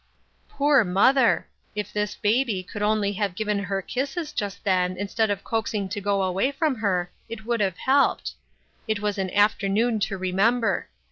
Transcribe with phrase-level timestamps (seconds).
[0.49, 1.47] Poor mother!
[1.75, 6.01] If this baby could only have given her kisses just then instead of coaxing to
[6.01, 8.33] go away from her, it would have helped.
[8.87, 10.89] It was an after noon to remember.